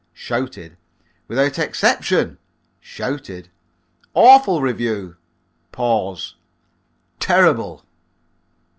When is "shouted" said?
0.15-0.77, 2.79-3.49